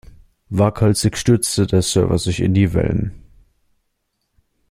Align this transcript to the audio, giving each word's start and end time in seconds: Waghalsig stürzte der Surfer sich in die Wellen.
Waghalsig 0.49 1.15
stürzte 1.15 1.67
der 1.67 1.83
Surfer 1.83 2.17
sich 2.17 2.39
in 2.39 2.55
die 2.55 2.73
Wellen. 2.73 3.21